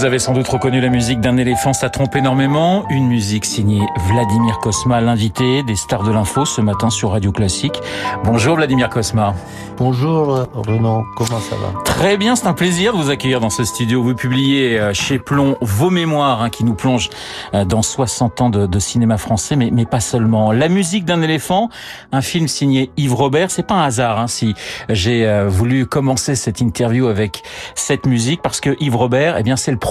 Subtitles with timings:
[0.00, 2.86] Vous avez sans doute reconnu la musique d'un éléphant, ça trompe énormément.
[2.88, 7.78] Une musique signée Vladimir Kosma, l'invité des stars de l'info ce matin sur Radio Classique.
[8.24, 9.34] Bonjour Vladimir Kosma.
[9.76, 11.82] Bonjour Renaud, comment ça va?
[11.84, 14.02] Très bien, c'est un plaisir de vous accueillir dans ce studio.
[14.02, 17.10] Vous publiez euh, chez Plomb vos mémoires hein, qui nous plongent
[17.52, 20.50] euh, dans 60 ans de, cinéma français, mais, mais pas seulement.
[20.50, 21.68] La musique d'un éléphant,
[22.12, 24.54] un film signé Yves Robert, c'est pas un hasard hein, si
[24.88, 27.42] j'ai euh, voulu commencer cette interview avec
[27.74, 29.89] cette musique parce que Yves Robert, eh bien c'est le premier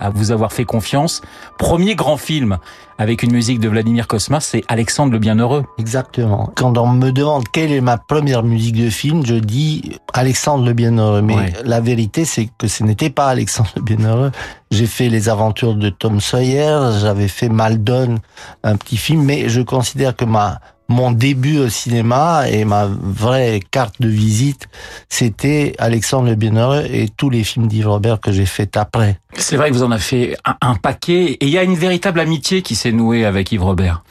[0.00, 1.22] à vous avoir fait confiance.
[1.58, 2.58] Premier grand film
[2.98, 5.64] avec une musique de Vladimir Kosma, c'est Alexandre le Bienheureux.
[5.78, 6.50] Exactement.
[6.56, 10.72] Quand on me demande quelle est ma première musique de film, je dis Alexandre le
[10.72, 11.22] Bienheureux.
[11.22, 14.32] Mais la vérité, c'est que ce n'était pas Alexandre le Bienheureux.
[14.70, 18.16] J'ai fait les aventures de Tom Sawyer, j'avais fait Maldon,
[18.64, 23.60] un petit film, mais je considère que ma mon début au cinéma et ma vraie
[23.70, 24.68] carte de visite,
[25.08, 29.18] c'était Alexandre le Bienheureux et tous les films d'Yves Robert que j'ai fait après.
[29.34, 32.20] C'est vrai que vous en avez fait un, paquet et il y a une véritable
[32.20, 34.02] amitié qui s'est nouée avec Yves Robert.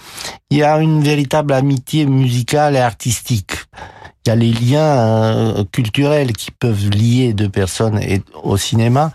[0.49, 3.53] Il y a une véritable amitié musicale et artistique.
[4.25, 7.99] Il y a les liens euh, culturels qui peuvent lier deux personnes
[8.43, 9.11] au cinéma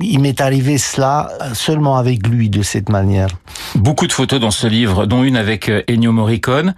[0.00, 3.28] il m'est arrivé cela seulement avec lui de cette manière.
[3.74, 6.74] Beaucoup de photos dans ce livre, dont une avec euh, Ennio Morricone.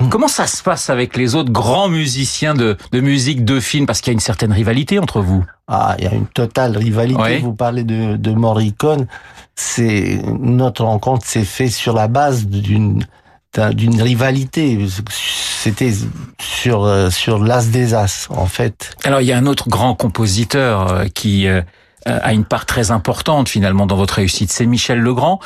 [0.00, 0.08] Mm.
[0.08, 4.00] Comment ça se passe avec les autres grands musiciens de, de musique de film Parce
[4.00, 5.44] qu'il y a une certaine rivalité entre vous.
[5.68, 7.38] Ah, il y a une totale rivalité.
[7.38, 9.06] Vous parlez de, de Morricone.
[9.54, 13.04] C'est notre rencontre s'est faite sur la base d'une
[13.74, 14.78] d'une rivalité.
[15.10, 15.92] C'était
[16.40, 18.96] sur euh, sur l'as des as en fait.
[19.04, 21.62] Alors il y a un autre grand compositeur euh, qui euh,
[22.06, 24.50] a une part très importante finalement dans votre réussite.
[24.50, 25.40] C'est Michel Legrand.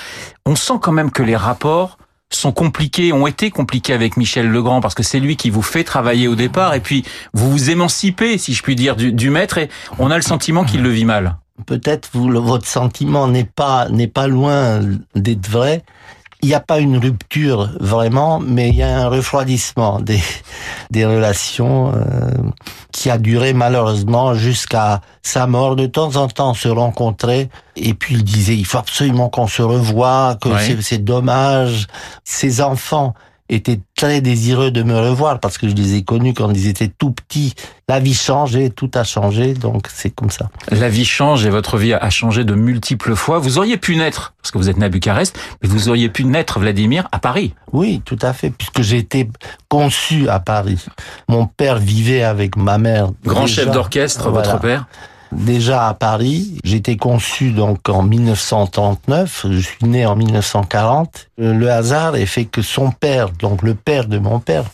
[0.46, 1.98] On sent quand même que les rapports
[2.30, 5.84] sont compliqués, ont été compliqués avec Michel Legrand parce que c'est lui qui vous fait
[5.84, 9.58] travailler au départ et puis vous vous émancipez, si je puis dire, du, du maître
[9.58, 9.68] et
[9.98, 11.36] on a le sentiment qu'il le vit mal.
[11.66, 14.80] Peut-être votre sentiment n'est pas n'est pas loin
[15.14, 15.84] d'être vrai
[16.44, 20.20] il n'y a pas une rupture vraiment, mais il y a un refroidissement des,
[20.90, 22.30] des relations euh,
[22.92, 25.74] qui a duré malheureusement jusqu'à sa mort.
[25.74, 29.62] De temps en temps, se rencontrer et puis il disait il faut absolument qu'on se
[29.62, 30.50] revoie, que
[30.82, 31.86] c'est dommage.
[32.24, 33.14] Ses enfants
[33.48, 36.88] étaient très désireux de me revoir parce que je les ai connus quand ils étaient
[36.88, 37.54] tout petits.
[37.88, 40.48] La vie change et tout a changé, donc c'est comme ça.
[40.70, 43.38] La vie change et votre vie a changé de multiples fois.
[43.38, 46.24] Vous auriez pu naître, parce que vous êtes né à Bucarest, mais vous auriez pu
[46.24, 47.54] naître, Vladimir, à Paris.
[47.72, 49.28] Oui, tout à fait, puisque j'ai été
[49.68, 50.82] conçu à Paris.
[51.28, 53.10] Mon père vivait avec ma mère.
[53.24, 54.86] Grand chef d'orchestre, votre père
[55.34, 56.58] déjà à Paris.
[56.64, 59.46] J'étais conçu donc en 1939.
[59.50, 61.28] Je suis né en 1940.
[61.38, 64.64] Le hasard est fait que son père, donc le père de mon père,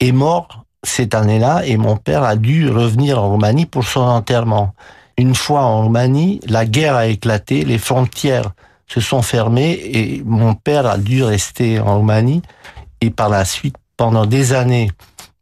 [0.00, 4.74] est mort cette année-là et mon père a dû revenir en Roumanie pour son enterrement.
[5.18, 8.52] Une fois en Roumanie, la guerre a éclaté, les frontières
[8.86, 12.42] se sont fermées et mon père a dû rester en Roumanie.
[13.02, 14.90] Et par la suite, pendant des années,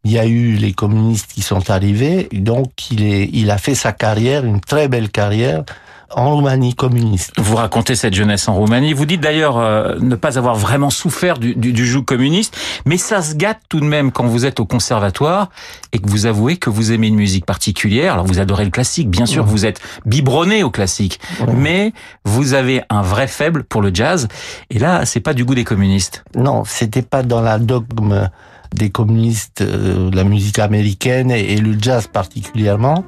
[0.05, 3.75] il y a eu les communistes qui sont arrivés, donc il, est, il a fait
[3.75, 5.65] sa carrière, une très belle carrière,
[6.11, 7.33] en Roumanie communiste.
[7.37, 8.95] Vous racontez cette jeunesse en Roumanie.
[8.95, 12.97] Vous dites d'ailleurs euh, ne pas avoir vraiment souffert du, du, du, joug communiste, mais
[12.97, 15.51] ça se gâte tout de même quand vous êtes au conservatoire
[15.93, 18.15] et que vous avouez que vous aimez une musique particulière.
[18.15, 21.21] Alors vous adorez le classique, bien sûr, vous êtes biberonné au classique,
[21.55, 21.93] mais
[22.25, 24.29] vous avez un vrai faible pour le jazz.
[24.71, 26.25] Et là, c'est pas du goût des communistes.
[26.35, 28.31] Non, c'était pas dans la dogme
[28.75, 33.05] des communistes, euh, la musique américaine et, le jazz particulièrement.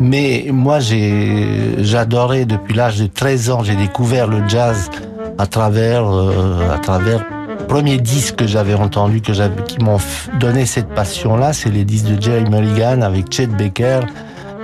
[0.00, 4.90] Mais moi, j'ai, j'adorais depuis l'âge de 13 ans, j'ai découvert le jazz
[5.38, 7.24] à travers, euh, à travers
[7.68, 9.98] premier disque que j'avais entendu, que j'avais, qui m'ont
[10.38, 14.00] donné cette passion-là, c'est les disques de Jerry Mulligan avec Chet Baker,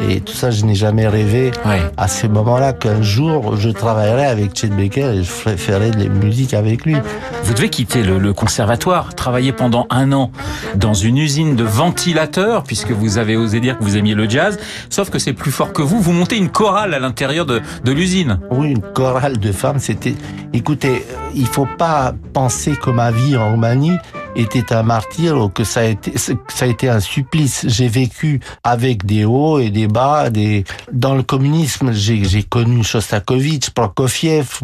[0.09, 1.51] et tout ça, je n'ai jamais rêvé
[1.97, 6.09] à ce moment-là qu'un jour je travaillerai avec Chet Baker et je ferai de la
[6.09, 6.97] musique avec lui.
[7.45, 10.31] Vous devez quitter le, conservatoire, travailler pendant un an
[10.77, 14.59] dans une usine de ventilateurs, puisque vous avez osé dire que vous aimiez le jazz,
[14.91, 16.01] sauf que c'est plus fort que vous.
[16.01, 18.39] Vous montez une chorale à l'intérieur de, de l'usine.
[18.51, 19.79] Oui, une chorale de femmes.
[19.79, 20.15] C'était,
[20.53, 21.05] écoutez,
[21.35, 23.99] il faut pas penser que ma vie en Roumanie
[24.35, 27.65] était un martyr ou que ça a été, ça a été un supplice.
[27.69, 30.31] J'ai vécu avec des hauts et des bas.
[30.31, 30.65] Des...
[30.93, 34.61] Dans le communisme, j'ai connu Shostakovich, Prokofiev,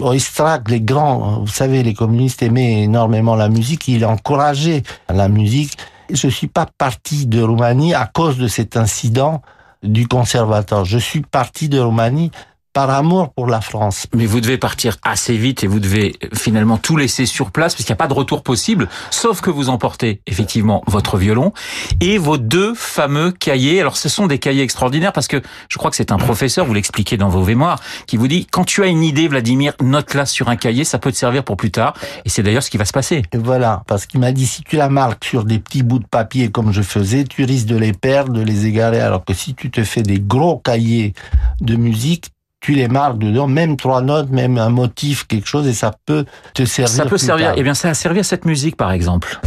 [0.00, 1.40] Oistrakh, les grands.
[1.40, 3.88] Vous savez, les communistes aimaient énormément la musique.
[3.88, 5.76] Ils encourageaient la musique.
[6.10, 9.42] Je suis pas parti de Roumanie à cause de cet incident
[9.82, 10.84] du conservateur.
[10.84, 12.30] Je suis parti de Roumanie
[12.72, 14.06] par amour pour la France.
[14.14, 17.84] Mais vous devez partir assez vite et vous devez finalement tout laisser sur place parce
[17.84, 21.52] qu'il n'y a pas de retour possible, sauf que vous emportez effectivement votre violon
[22.00, 23.80] et vos deux fameux cahiers.
[23.80, 26.74] Alors ce sont des cahiers extraordinaires parce que je crois que c'est un professeur, vous
[26.74, 30.48] l'expliquez dans vos mémoires, qui vous dit quand tu as une idée, Vladimir, note-la sur
[30.48, 31.94] un cahier, ça peut te servir pour plus tard.
[32.24, 33.22] Et c'est d'ailleurs ce qui va se passer.
[33.32, 36.06] Et voilà, parce qu'il m'a dit si tu la marques sur des petits bouts de
[36.06, 39.00] papier comme je faisais, tu risques de les perdre, de les égarer.
[39.00, 41.14] Alors que si tu te fais des gros cahiers
[41.60, 42.30] de musique,
[42.62, 46.24] tu les marques dedans, même trois notes, même un motif, quelque chose, et ça peut
[46.54, 46.94] te servir.
[46.94, 47.52] Ça peut servir.
[47.56, 49.40] Eh bien, ça a servi à cette musique, par exemple.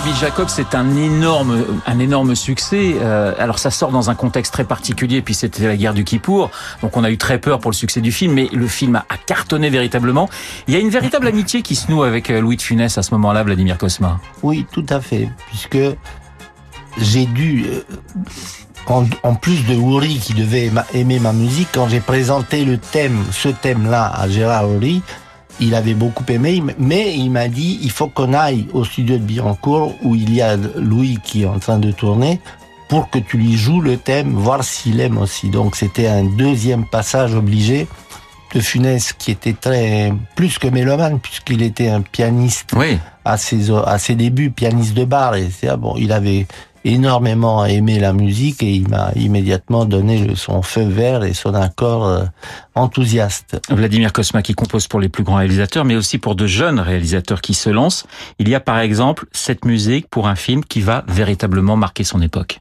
[0.00, 2.94] Rabbi Jacob, c'est un énorme, un énorme succès.
[3.02, 6.50] Euh, alors ça sort dans un contexte très particulier, puis c'était la guerre du Kippour,
[6.80, 9.04] donc on a eu très peur pour le succès du film, mais le film a,
[9.26, 10.30] cartonné véritablement.
[10.68, 13.02] Il y a une véritable amitié qui se noue avec euh, Louis de Funès à
[13.02, 14.18] ce moment-là, Vladimir Cosma.
[14.42, 15.78] Oui, tout à fait, puisque
[16.98, 22.64] j'ai dû, euh, en, plus de Uri qui devait aimer ma musique, quand j'ai présenté
[22.64, 25.02] le thème, ce thème-là à Gérard Uri,
[25.60, 29.22] il avait beaucoup aimé, mais il m'a dit il faut qu'on aille au studio de
[29.22, 32.40] Billancourt où il y a Louis qui est en train de tourner
[32.88, 35.48] pour que tu lui joues le thème, voir s'il aime aussi.
[35.48, 37.86] Donc c'était un deuxième passage obligé
[38.52, 42.98] de Funès qui était très plus que mélomane puisqu'il était un pianiste oui.
[43.24, 46.46] à ses à ses débuts, pianiste de bar et c'est bon, il avait
[46.84, 52.06] énormément aimé la musique et il m'a immédiatement donné son feu vert et son accord
[52.06, 52.24] euh,
[52.74, 53.60] enthousiaste.
[53.68, 57.40] Vladimir Kosma qui compose pour les plus grands réalisateurs, mais aussi pour de jeunes réalisateurs
[57.40, 58.06] qui se lancent.
[58.38, 62.22] Il y a par exemple cette musique pour un film qui va véritablement marquer son
[62.22, 62.60] époque.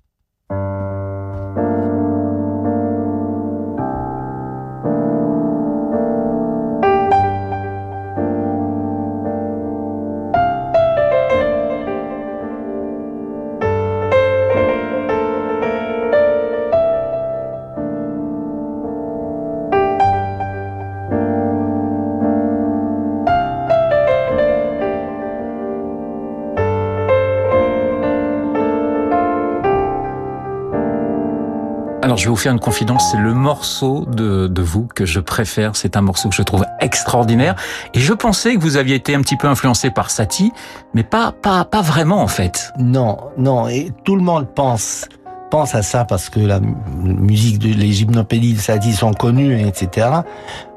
[32.02, 35.20] Alors je vais vous faire une confidence, c'est le morceau de, de vous que je
[35.20, 37.56] préfère, c'est un morceau que je trouve extraordinaire
[37.94, 40.54] et je pensais que vous aviez été un petit peu influencé par Satie,
[40.94, 42.72] mais pas pas pas vraiment en fait.
[42.80, 45.10] Non, non, et tout le monde pense
[45.52, 50.08] pense à ça parce que la musique de les gymnopédies de Satie sont connues, etc.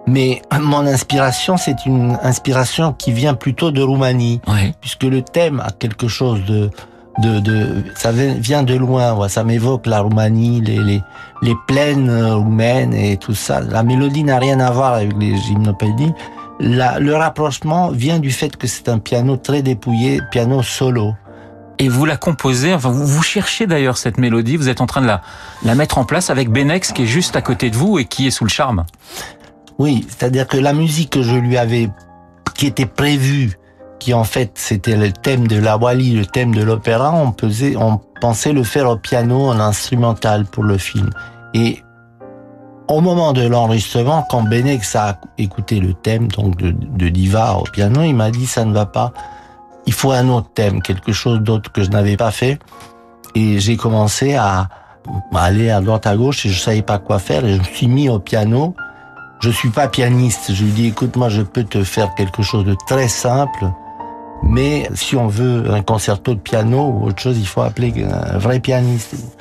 [0.07, 4.75] Mais mon inspiration, c'est une inspiration qui vient plutôt de Roumanie, oui.
[4.81, 6.71] puisque le thème a quelque chose de
[7.19, 11.03] de, de ça vient de loin, ça m'évoque la Roumanie, les, les,
[11.43, 13.61] les plaines roumaines et tout ça.
[13.61, 16.13] La mélodie n'a rien à voir avec les gymnopédies.
[16.61, 21.15] La, le rapprochement vient du fait que c'est un piano très dépouillé, piano solo.
[21.79, 25.01] Et vous la composez, enfin vous, vous cherchez d'ailleurs cette mélodie, vous êtes en train
[25.01, 25.23] de la,
[25.65, 28.27] la mettre en place avec Benex qui est juste à côté de vous et qui
[28.27, 28.85] est sous le charme.
[29.79, 31.91] Oui, c'est-à-dire que la musique que je lui avais,
[32.55, 33.59] qui était prévue
[34.03, 37.33] qui en fait c'était le thème de la Wally, le thème de l'opéra, on,
[38.21, 41.11] pensait le faire au piano, en instrumental pour le film.
[41.55, 41.83] Et
[42.89, 47.63] au moment de l'enregistrement, quand Benex a écouté le thème donc de, de Diva au
[47.63, 49.13] piano, il m'a dit ça ne va pas,
[49.87, 52.59] il faut un autre thème, quelque chose d'autre que je n'avais pas fait.
[53.37, 54.69] Et j'ai commencé à,
[55.33, 57.65] à aller à droite à gauche et je savais pas quoi faire et je me
[57.65, 58.75] suis mis au piano.
[59.41, 60.53] Je suis pas pianiste.
[60.53, 63.73] Je lui dis, écoute, moi, je peux te faire quelque chose de très simple.
[64.43, 68.39] Mais si on veut un concerto de piano ou autre chose, il faut appeler un
[68.39, 69.39] vrai pianiste.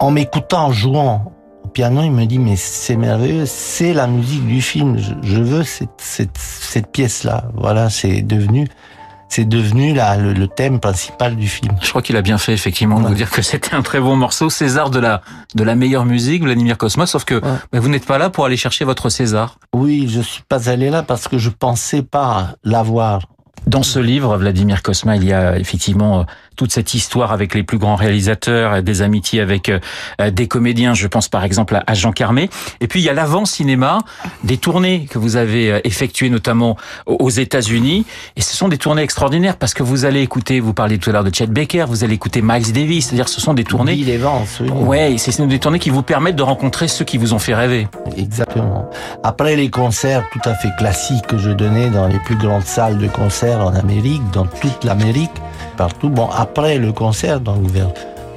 [0.00, 1.32] En m'écoutant, en jouant
[1.64, 4.98] au piano, il me dit, mais c'est merveilleux, c'est la musique du film.
[5.22, 7.44] Je, veux cette, cette, cette pièce-là.
[7.54, 8.68] Voilà, c'est devenu,
[9.28, 11.76] c'est devenu la, le, le, thème principal du film.
[11.80, 14.16] Je crois qu'il a bien fait effectivement de vous dire que c'était un très bon
[14.16, 15.22] morceau, César de la
[15.54, 17.06] de la meilleure musique, Vladimir Cosma.
[17.06, 17.58] Sauf que ouais.
[17.72, 19.58] bah, vous n'êtes pas là pour aller chercher votre César.
[19.74, 23.22] Oui, je suis pas allé là parce que je pensais pas l'avoir.
[23.66, 27.78] Dans ce livre, Vladimir Cosma, il y a effectivement toute cette histoire avec les plus
[27.78, 29.70] grands réalisateurs, des amitiés avec
[30.32, 30.94] des comédiens.
[30.94, 32.50] Je pense par exemple à Jean Carmé.
[32.80, 33.98] Et puis il y a l'avant-cinéma,
[34.42, 38.06] des tournées que vous avez effectuées notamment aux États-Unis.
[38.36, 41.12] Et ce sont des tournées extraordinaires parce que vous allez écouter, vous parliez tout à
[41.12, 43.06] l'heure de Chet Baker, vous allez écouter Miles Davis.
[43.06, 43.94] C'est-à-dire ce sont des tournées.
[43.94, 44.68] Bill Evans, oui.
[44.70, 47.88] Ouais, c'est des tournées qui vous permettent de rencontrer ceux qui vous ont fait rêver.
[48.16, 48.88] Exactement.
[49.22, 52.98] Après les concerts tout à fait classiques que je donnais dans les plus grandes salles
[52.98, 55.30] de concert en Amérique, dans toute l'Amérique,
[55.76, 56.08] partout.
[56.08, 57.88] Bon, après le concert, donc vers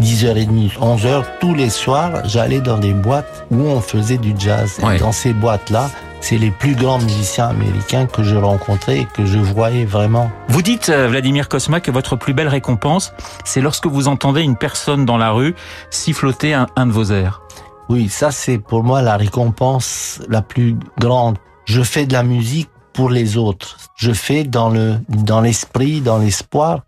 [0.01, 4.77] 10h30, 11h, tous les soirs, j'allais dans des boîtes où on faisait du jazz.
[4.83, 4.97] Ouais.
[4.97, 5.89] Et dans ces boîtes-là,
[6.21, 10.29] c'est les plus grands musiciens américains que je rencontrais et que je voyais vraiment.
[10.49, 13.13] Vous dites, euh, Vladimir Kosma, que votre plus belle récompense,
[13.43, 15.55] c'est lorsque vous entendez une personne dans la rue
[15.89, 17.41] siffloter un, un de vos airs.
[17.89, 21.37] Oui, ça c'est pour moi la récompense la plus grande.
[21.65, 23.77] Je fais de la musique pour les autres.
[23.95, 26.81] Je fais dans le dans l'esprit, dans l'espoir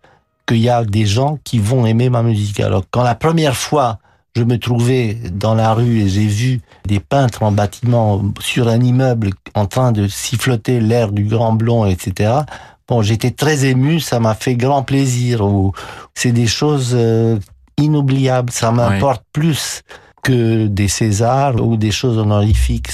[0.50, 2.58] qu'il y a des gens qui vont aimer ma musique.
[2.58, 3.98] Alors quand la première fois
[4.36, 8.80] je me trouvais dans la rue et j'ai vu des peintres en bâtiment sur un
[8.80, 12.32] immeuble en train de siffloter l'air du Grand Blond, etc.
[12.88, 15.42] Bon, j'étais très ému, ça m'a fait grand plaisir.
[16.14, 17.38] C'est des choses euh,
[17.76, 18.52] inoubliables.
[18.52, 19.82] Ça m'importe plus
[20.22, 22.90] que des Césars ou des choses honorifiques.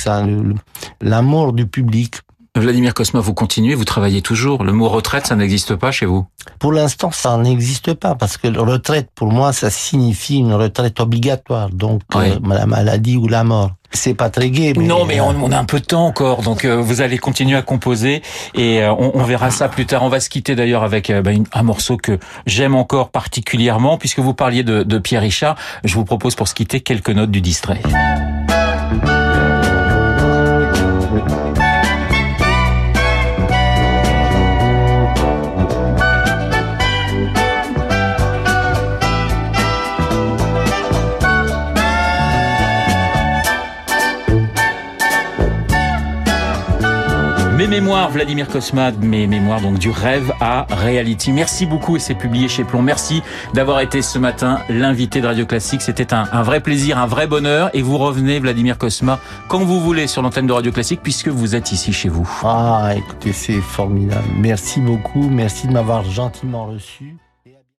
[1.00, 2.16] L'amour du public.
[2.60, 4.64] Vladimir Kosma, vous continuez, vous travaillez toujours.
[4.64, 6.26] Le mot retraite, ça n'existe pas chez vous.
[6.58, 11.70] Pour l'instant, ça n'existe pas parce que retraite, pour moi, ça signifie une retraite obligatoire.
[11.70, 12.30] Donc, Oui.
[12.30, 13.72] euh, la maladie ou la mort.
[13.92, 16.06] C'est pas très gai, mais non, mais euh, on, on a un peu de temps
[16.06, 18.20] encore, donc euh, vous allez continuer à composer
[18.54, 20.02] et euh, on, on verra ça plus tard.
[20.02, 23.96] On va se quitter d'ailleurs avec euh, bah, une- un morceau que j'aime encore particulièrement,
[23.96, 25.54] puisque vous parliez de, de Pierre Richard.
[25.84, 27.80] Je vous propose pour se quitter quelques notes du distrait.
[47.56, 51.32] Mes mémoires, Vladimir Kosma, mes mémoires donc du rêve à reality.
[51.32, 52.82] Merci beaucoup et c'est publié chez Plomb.
[52.82, 53.22] Merci
[53.54, 55.80] d'avoir été ce matin l'invité de Radio Classique.
[55.80, 57.70] C'était un, vrai plaisir, un vrai bonheur.
[57.72, 61.54] Et vous revenez, Vladimir Kosma, quand vous voulez sur l'antenne de Radio Classique puisque vous
[61.54, 62.28] êtes ici chez vous.
[62.44, 64.28] Ah, écoutez, c'est formidable.
[64.36, 65.30] Merci beaucoup.
[65.30, 67.16] Merci de m'avoir gentiment reçu.